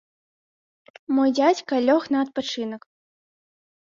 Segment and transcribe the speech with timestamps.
[1.15, 2.81] Мой дзядзька лёг на адпачынак.